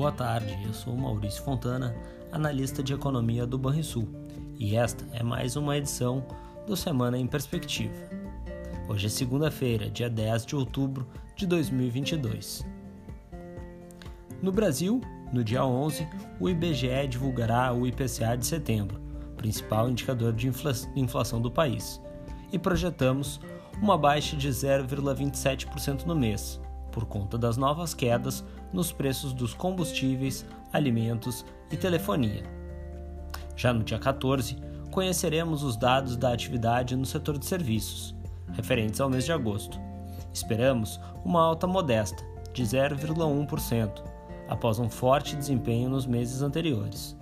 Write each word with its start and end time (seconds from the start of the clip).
Boa 0.00 0.12
tarde, 0.12 0.58
eu 0.64 0.72
sou 0.72 0.96
Maurício 0.96 1.42
Fontana, 1.42 1.94
analista 2.32 2.82
de 2.82 2.94
economia 2.94 3.46
do 3.46 3.58
Banrisul, 3.58 4.08
e 4.58 4.74
esta 4.74 5.04
é 5.12 5.22
mais 5.22 5.56
uma 5.56 5.76
edição 5.76 6.24
do 6.66 6.74
Semana 6.74 7.18
em 7.18 7.26
Perspectiva. 7.26 7.92
Hoje 8.88 9.08
é 9.08 9.10
segunda-feira, 9.10 9.90
dia 9.90 10.08
10 10.08 10.46
de 10.46 10.56
outubro 10.56 11.06
de 11.36 11.46
2022. 11.46 12.66
No 14.40 14.50
Brasil, 14.50 15.02
no 15.34 15.44
dia 15.44 15.66
11, 15.66 16.08
o 16.40 16.48
IBGE 16.48 17.06
divulgará 17.06 17.70
o 17.74 17.86
IPCA 17.86 18.38
de 18.38 18.46
setembro, 18.46 18.98
principal 19.36 19.90
indicador 19.90 20.32
de 20.32 20.50
inflação 20.96 21.42
do 21.42 21.50
país, 21.50 22.00
e 22.50 22.58
projetamos 22.58 23.38
uma 23.82 23.98
baixa 23.98 24.34
de 24.34 24.48
0,27% 24.48 26.06
no 26.06 26.16
mês, 26.16 26.58
por 26.90 27.06
conta 27.06 27.38
das 27.38 27.56
novas 27.56 27.94
quedas 27.94 28.44
nos 28.72 28.92
preços 28.92 29.32
dos 29.32 29.54
combustíveis, 29.54 30.44
alimentos 30.72 31.44
e 31.70 31.76
telefonia. 31.76 32.42
Já 33.56 33.72
no 33.72 33.82
dia 33.82 33.98
14, 33.98 34.56
conheceremos 34.90 35.62
os 35.62 35.76
dados 35.76 36.16
da 36.16 36.32
atividade 36.32 36.96
no 36.96 37.06
setor 37.06 37.38
de 37.38 37.46
serviços, 37.46 38.14
referentes 38.52 39.00
ao 39.00 39.10
mês 39.10 39.24
de 39.24 39.32
agosto. 39.32 39.78
Esperamos 40.32 41.00
uma 41.24 41.42
alta 41.42 41.66
modesta, 41.66 42.24
de 42.52 42.62
0,1%, 42.62 44.02
após 44.48 44.78
um 44.78 44.88
forte 44.88 45.36
desempenho 45.36 45.88
nos 45.88 46.06
meses 46.06 46.42
anteriores. 46.42 47.16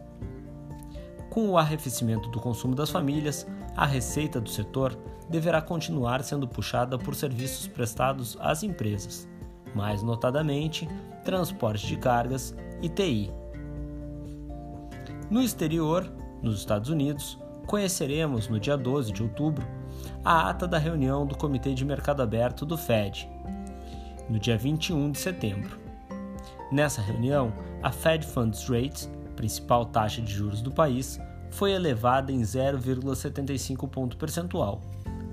Com 1.29 1.51
o 1.51 1.59
arrefecimento 1.59 2.29
do 2.31 2.41
consumo 2.41 2.75
das 2.75 2.91
famílias, 2.91 3.47
a 3.77 3.85
receita 3.85 4.41
do 4.41 4.49
setor 4.49 4.99
deverá 5.29 5.61
continuar 5.61 6.23
sendo 6.23 6.49
puxada 6.49 6.99
por 6.99 7.15
serviços 7.15 7.67
prestados 7.67 8.37
às 8.41 8.63
empresas 8.63 9.29
mais 9.75 10.03
notadamente 10.03 10.89
transporte 11.25 11.87
de 11.87 11.97
cargas 11.97 12.55
e 12.81 12.89
TI. 12.89 13.33
No 15.31 15.43
exterior, 15.43 16.11
nos 16.43 16.59
Estados 16.59 16.89
Unidos, 16.89 17.39
conheceremos 17.67 18.49
no 18.49 18.59
dia 18.59 18.77
12 18.77 19.13
de 19.13 19.23
outubro 19.23 19.67
a 20.25 20.49
ata 20.49 20.67
da 20.67 20.79
reunião 20.79 21.27
do 21.27 21.37
Comitê 21.37 21.75
de 21.75 21.85
Mercado 21.85 22.23
Aberto 22.23 22.65
do 22.65 22.79
Fed, 22.79 23.29
no 24.29 24.39
dia 24.39 24.57
21 24.57 25.11
de 25.11 25.19
setembro. 25.19 25.79
Nessa 26.71 27.01
reunião, 27.01 27.53
a 27.83 27.91
Fed 27.91 28.27
Funds 28.27 28.69
Rate, 28.69 29.09
principal 29.37 29.87
taxa 29.87 30.21
de 30.21 30.33
juros 30.33 30.61
do 30.61 30.71
país, 30.71 31.19
foi 31.51 31.73
elevada 31.73 32.33
em 32.33 32.41
0,75 32.41 33.89
ponto 33.89 34.17
percentual 34.17 34.83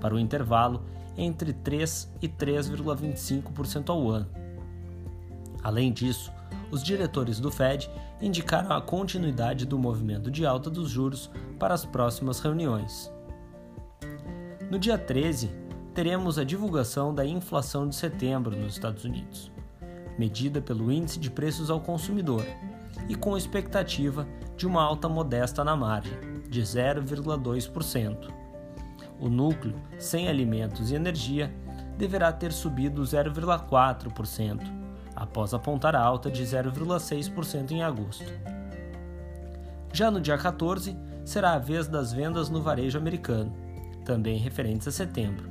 para 0.00 0.14
o 0.14 0.18
intervalo 0.18 0.84
entre 1.16 1.52
3 1.52 2.12
e 2.20 2.28
3,25% 2.28 3.90
ao 3.90 4.08
ano. 4.08 4.28
Além 5.62 5.92
disso, 5.92 6.32
os 6.70 6.82
diretores 6.82 7.40
do 7.40 7.50
Fed 7.50 7.90
indicaram 8.20 8.72
a 8.72 8.80
continuidade 8.80 9.64
do 9.64 9.78
movimento 9.78 10.30
de 10.30 10.44
alta 10.44 10.70
dos 10.70 10.88
juros 10.88 11.30
para 11.58 11.74
as 11.74 11.84
próximas 11.84 12.40
reuniões. 12.40 13.12
No 14.70 14.78
dia 14.78 14.98
13, 14.98 15.50
teremos 15.94 16.38
a 16.38 16.44
divulgação 16.44 17.14
da 17.14 17.24
inflação 17.24 17.88
de 17.88 17.94
setembro 17.94 18.56
nos 18.56 18.74
Estados 18.74 19.04
Unidos, 19.04 19.50
medida 20.18 20.60
pelo 20.60 20.90
Índice 20.90 21.18
de 21.18 21.30
Preços 21.30 21.70
ao 21.70 21.80
Consumidor, 21.80 22.44
e 23.08 23.14
com 23.14 23.36
expectativa 23.36 24.26
de 24.56 24.66
uma 24.66 24.82
alta 24.82 25.08
modesta 25.08 25.62
na 25.62 25.76
margem, 25.76 26.18
de 26.48 26.60
0,2% 26.62 28.45
o 29.20 29.28
núcleo, 29.28 29.74
sem 29.98 30.28
alimentos 30.28 30.90
e 30.90 30.94
energia, 30.94 31.52
deverá 31.96 32.32
ter 32.32 32.52
subido 32.52 33.02
0,4%, 33.02 34.60
após 35.14 35.54
apontar 35.54 35.96
alta 35.96 36.30
de 36.30 36.42
0,6% 36.42 37.70
em 37.70 37.82
agosto. 37.82 38.30
Já 39.92 40.10
no 40.10 40.20
dia 40.20 40.36
14, 40.36 40.96
será 41.24 41.54
a 41.54 41.58
vez 41.58 41.88
das 41.88 42.12
vendas 42.12 42.50
no 42.50 42.60
varejo 42.60 42.98
americano, 42.98 43.52
também 44.04 44.38
referentes 44.38 44.86
a 44.86 44.92
setembro. 44.92 45.48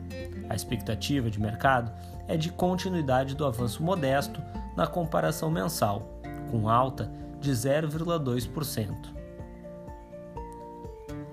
A 0.47 0.55
expectativa 0.55 1.29
de 1.29 1.39
mercado 1.39 1.91
é 2.27 2.37
de 2.37 2.51
continuidade 2.51 3.35
do 3.35 3.45
avanço 3.45 3.83
modesto 3.83 4.41
na 4.75 4.85
comparação 4.85 5.49
mensal, 5.49 6.21
com 6.51 6.69
alta 6.69 7.11
de 7.39 7.51
0,2%. 7.51 9.15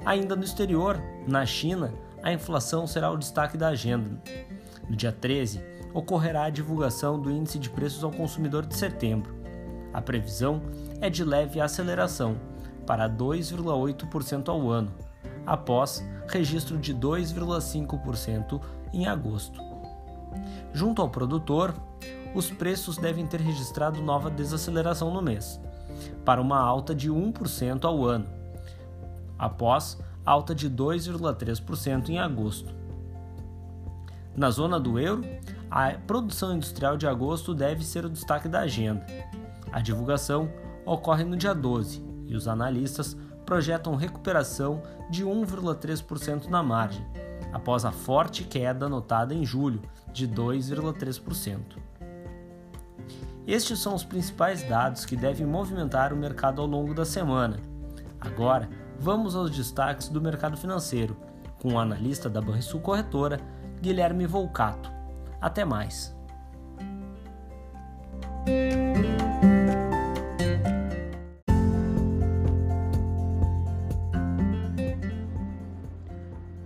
Ainda 0.04 0.34
no 0.34 0.42
exterior, 0.42 1.00
na 1.26 1.46
China, 1.46 1.92
a 2.22 2.32
inflação 2.32 2.86
será 2.86 3.10
o 3.10 3.16
destaque 3.16 3.56
da 3.56 3.68
agenda. 3.68 4.10
No 4.88 4.96
dia 4.96 5.12
13, 5.12 5.60
ocorrerá 5.92 6.44
a 6.44 6.50
divulgação 6.50 7.20
do 7.20 7.30
Índice 7.30 7.58
de 7.58 7.68
Preços 7.68 8.04
ao 8.04 8.10
Consumidor 8.10 8.64
de 8.64 8.76
setembro. 8.76 9.34
A 9.92 10.00
previsão 10.00 10.62
é 11.00 11.10
de 11.10 11.24
leve 11.24 11.60
aceleração, 11.60 12.36
para 12.86 13.08
2,8% 13.08 14.48
ao 14.48 14.70
ano, 14.70 14.92
após 15.46 16.06
registro 16.28 16.78
de 16.78 16.94
2,5% 16.94 18.60
em 18.92 19.06
agosto. 19.06 19.60
Junto 20.72 21.02
ao 21.02 21.10
produtor, 21.10 21.74
os 22.34 22.50
preços 22.50 22.96
devem 22.96 23.26
ter 23.26 23.40
registrado 23.40 24.00
nova 24.00 24.30
desaceleração 24.30 25.12
no 25.12 25.20
mês, 25.20 25.60
para 26.24 26.40
uma 26.40 26.58
alta 26.58 26.94
de 26.94 27.10
1% 27.10 27.84
ao 27.84 28.04
ano, 28.04 28.26
após 29.38 29.98
alta 30.24 30.54
de 30.54 30.70
2,3% 30.70 32.08
em 32.08 32.18
agosto. 32.18 32.74
Na 34.34 34.50
zona 34.50 34.80
do 34.80 34.98
euro, 34.98 35.22
a 35.70 35.92
produção 35.92 36.54
industrial 36.54 36.96
de 36.96 37.06
agosto 37.06 37.54
deve 37.54 37.84
ser 37.84 38.04
o 38.04 38.10
destaque 38.10 38.48
da 38.48 38.60
agenda. 38.60 39.04
A 39.70 39.80
divulgação 39.80 40.50
ocorre 40.84 41.24
no 41.24 41.36
dia 41.36 41.54
12 41.54 42.02
e 42.26 42.34
os 42.34 42.48
analistas 42.48 43.16
projetam 43.44 43.94
recuperação 43.94 44.82
de 45.10 45.24
1,3% 45.24 46.48
na 46.48 46.62
margem, 46.62 47.06
após 47.52 47.84
a 47.84 47.92
forte 47.92 48.44
queda 48.44 48.88
notada 48.88 49.34
em 49.34 49.44
julho, 49.44 49.82
de 50.12 50.26
2,3%. 50.28 51.58
Estes 53.46 53.80
são 53.80 53.94
os 53.94 54.04
principais 54.04 54.62
dados 54.62 55.04
que 55.04 55.16
devem 55.16 55.46
movimentar 55.46 56.12
o 56.12 56.16
mercado 56.16 56.60
ao 56.60 56.66
longo 56.66 56.94
da 56.94 57.04
semana. 57.04 57.56
Agora, 58.20 58.68
vamos 59.02 59.34
aos 59.34 59.50
destaques 59.50 60.08
do 60.08 60.20
mercado 60.20 60.56
financeiro, 60.56 61.16
com 61.60 61.74
o 61.74 61.78
analista 61.78 62.30
da 62.30 62.40
Banrisul 62.40 62.80
Corretora, 62.80 63.40
Guilherme 63.80 64.26
Volcato. 64.26 64.92
Até 65.40 65.64
mais! 65.64 66.16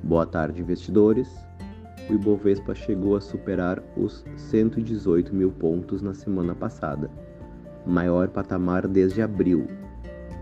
Boa 0.02 0.26
tarde, 0.26 0.60
investidores. 0.60 1.34
O 2.10 2.12
Ibovespa 2.12 2.74
chegou 2.74 3.16
a 3.16 3.20
superar 3.20 3.82
os 3.96 4.26
118 4.36 5.34
mil 5.34 5.50
pontos 5.52 6.02
na 6.02 6.12
semana 6.12 6.54
passada, 6.54 7.10
maior 7.86 8.28
patamar 8.28 8.86
desde 8.86 9.22
abril, 9.22 9.66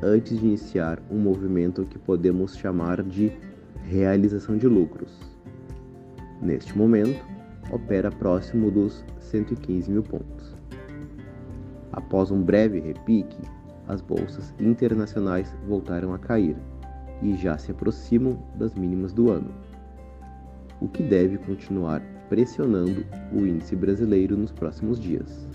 antes 0.03 0.38
de 0.38 0.47
iniciar 0.47 1.00
um 1.10 1.19
movimento 1.19 1.84
que 1.84 1.99
podemos 1.99 2.56
chamar 2.56 3.03
de 3.03 3.32
realização 3.84 4.56
de 4.56 4.66
lucros. 4.66 5.12
Neste 6.41 6.77
momento, 6.77 7.25
opera 7.71 8.10
próximo 8.10 8.71
dos 8.71 9.05
115 9.21 9.91
mil 9.91 10.03
pontos. 10.03 10.55
Após 11.93 12.31
um 12.31 12.43
breve 12.43 12.81
repique, 12.81 13.38
as 13.87 14.00
bolsas 14.00 14.53
internacionais 14.59 15.55
voltaram 15.66 16.12
a 16.12 16.19
cair 16.19 16.56
e 17.22 17.34
já 17.34 17.56
se 17.56 17.71
aproximam 17.71 18.38
das 18.56 18.75
mínimas 18.75 19.12
do 19.12 19.31
ano, 19.31 19.50
o 20.81 20.88
que 20.88 21.03
deve 21.03 21.38
continuar 21.38 22.03
pressionando 22.28 23.05
o 23.32 23.47
índice 23.47 23.76
brasileiro 23.76 24.37
nos 24.37 24.50
próximos 24.50 24.99
dias. 24.99 25.49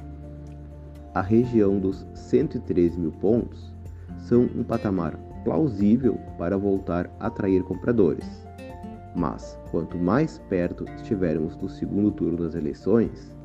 A 1.13 1.21
região 1.21 1.79
dos 1.79 2.05
113 2.13 2.99
mil 2.99 3.11
pontos 3.11 3.73
são 4.17 4.43
um 4.55 4.63
patamar 4.63 5.17
plausível 5.43 6.17
para 6.37 6.57
voltar 6.57 7.09
a 7.19 7.27
atrair 7.27 7.63
compradores. 7.63 8.25
Mas, 9.15 9.59
quanto 9.71 9.97
mais 9.97 10.39
perto 10.49 10.85
estivermos 10.95 11.55
do 11.55 11.67
segundo 11.67 12.11
turno 12.11 12.37
das 12.37 12.55
eleições, 12.55 13.35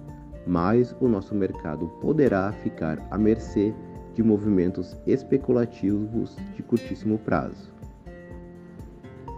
mais 0.46 0.94
o 1.00 1.08
nosso 1.08 1.34
mercado 1.34 1.88
poderá 2.00 2.52
ficar 2.52 2.98
à 3.10 3.16
mercê 3.16 3.74
de 4.14 4.22
movimentos 4.22 4.96
especulativos 5.06 6.36
de 6.54 6.62
curtíssimo 6.62 7.18
prazo. 7.18 7.72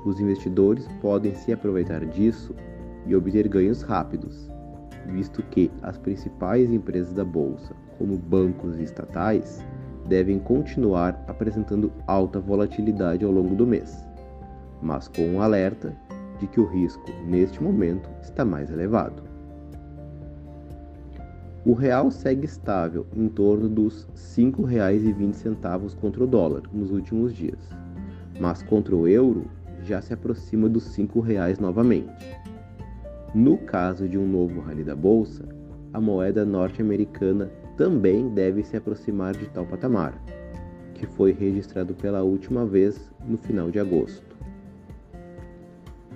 Os 0.05 0.21
investidores 0.21 0.87
podem 1.01 1.35
se 1.35 1.53
aproveitar 1.53 2.05
disso 2.07 2.55
e 3.07 3.15
obter 3.15 3.49
ganhos 3.49 3.83
rápidos, 3.83 4.51
visto 5.07 5.43
que 5.45 5.71
as 5.83 5.97
principais 5.97 6.71
empresas 6.71 7.13
da 7.13 7.25
bolsa, 7.25 7.75
como 7.99 8.17
bancos 8.17 8.79
e 8.79 8.83
estatais, 8.83 9.65
devem 10.09 10.39
continuar 10.39 11.23
apresentando 11.27 11.93
alta 12.07 12.41
volatilidade 12.41 13.25
ao 13.25 13.31
longo 13.31 13.55
do 13.55 13.67
mês, 13.67 14.07
mas 14.81 15.09
com 15.09 15.23
um 15.23 15.41
alerta 15.41 15.97
de 16.39 16.47
que 16.47 16.61
o 16.61 16.67
risco 16.67 17.05
neste 17.27 17.63
momento 17.63 18.09
está 18.23 18.45
mais 18.45 18.71
elevado. 18.71 19.23
O 21.65 21.73
real 21.73 22.11
segue 22.11 22.45
estável 22.45 23.07
em 23.17 23.29
torno 23.29 23.69
dos 23.69 24.05
R$ 24.05 24.13
5,20 24.15 25.97
contra 25.97 26.23
o 26.23 26.27
dólar 26.27 26.63
nos 26.73 26.93
últimos 26.93 27.35
dias, 27.35 27.59
mas 28.39 28.63
contra 28.63 28.95
o 28.95 29.09
euro 29.09 29.47
já 29.83 30.01
se 30.01 30.15
aproxima 30.15 30.69
dos 30.69 30.97
R$ 30.97 31.05
5,00 31.05 31.59
novamente. 31.59 32.37
No 33.35 33.59
caso 33.59 34.09
de 34.09 34.17
um 34.17 34.27
novo 34.27 34.61
rally 34.61 34.85
da 34.85 34.95
bolsa, 34.95 35.45
a 35.93 36.01
moeda 36.01 36.45
norte-americana 36.45 37.51
também 37.77 38.29
deve 38.29 38.63
se 38.63 38.77
aproximar 38.77 39.37
de 39.37 39.47
tal 39.47 39.67
patamar, 39.67 40.15
que 40.95 41.07
foi 41.07 41.33
registrado 41.33 41.95
pela 41.95 42.23
última 42.23 42.65
vez 42.65 43.11
no 43.27 43.37
final 43.37 43.71
de 43.71 43.79
agosto. 43.79 44.37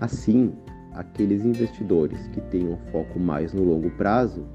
Assim, 0.01 0.55
aqueles 0.95 1.45
investidores 1.45 2.27
que 2.29 2.41
tenham 2.41 2.79
foco 2.91 3.19
mais 3.19 3.53
no 3.53 3.63
longo 3.63 3.91
prazo 3.91 4.47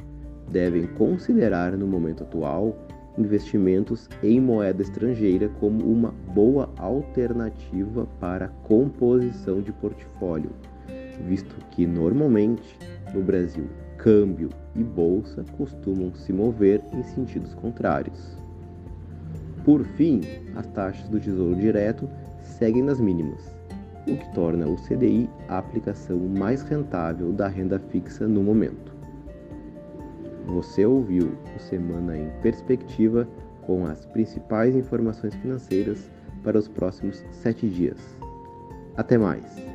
devem 0.49 0.87
considerar 0.87 1.77
no 1.77 1.87
momento 1.87 2.23
atual 2.23 2.75
investimentos 3.17 4.09
em 4.21 4.41
moeda 4.41 4.81
estrangeira 4.81 5.47
como 5.59 5.85
uma 5.85 6.13
boa 6.33 6.69
alternativa 6.77 8.07
para 8.19 8.49
composição 8.63 9.61
de 9.61 9.71
portfólio, 9.71 10.49
visto 11.25 11.55
que 11.71 11.85
normalmente 11.85 12.77
no 13.13 13.21
Brasil 13.21 13.65
câmbio 13.97 14.49
e 14.75 14.83
bolsa 14.83 15.43
costumam 15.57 16.13
se 16.13 16.31
mover 16.33 16.81
em 16.93 17.03
sentidos 17.03 17.53
contrários. 17.55 18.37
Por 19.63 19.83
fim, 19.83 20.21
as 20.55 20.67
taxas 20.67 21.09
do 21.09 21.19
Tesouro 21.19 21.55
Direto 21.55 22.07
seguem 22.41 22.83
nas 22.83 22.99
mínimas, 22.99 23.55
o 24.07 24.15
que 24.15 24.33
torna 24.33 24.67
o 24.67 24.75
CDI 24.75 25.29
a 25.47 25.57
aplicação 25.57 26.19
mais 26.19 26.61
rentável 26.61 27.31
da 27.33 27.47
renda 27.47 27.79
fixa 27.79 28.27
no 28.27 28.43
momento. 28.43 28.93
Você 30.45 30.85
ouviu 30.85 31.31
o 31.55 31.59
Semana 31.59 32.15
em 32.15 32.29
Perspectiva 32.41 33.27
com 33.63 33.85
as 33.87 34.05
principais 34.05 34.75
informações 34.75 35.33
financeiras 35.35 36.09
para 36.43 36.59
os 36.59 36.67
próximos 36.67 37.23
sete 37.31 37.67
dias. 37.67 37.97
Até 38.95 39.17
mais! 39.17 39.74